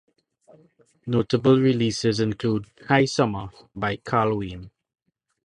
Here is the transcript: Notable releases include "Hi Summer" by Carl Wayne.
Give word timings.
Notable 1.05 1.59
releases 1.59 2.19
include 2.19 2.65
"Hi 2.87 3.05
Summer" 3.05 3.49
by 3.75 3.97
Carl 3.97 4.35
Wayne. 4.39 4.71